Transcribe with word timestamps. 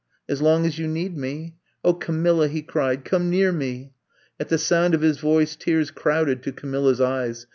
As 0.27 0.41
long 0.41 0.65
as 0.65 0.79
you 0.79 0.87
need 0.87 1.15
me." 1.15 1.57
*'0h, 1.85 1.99
Camilla!" 1.99 2.47
he 2.47 2.63
cried. 2.63 3.05
Come 3.05 3.29
near 3.29 3.51
me!" 3.51 3.93
At 4.39 4.49
the 4.49 4.57
sound 4.57 4.95
of 4.95 5.01
his 5.01 5.19
voice, 5.19 5.55
tears 5.55 5.91
crowded 5.91 6.41
to 6.41 6.51
Camilla's 6.51 6.99
eyes. 6.99 7.45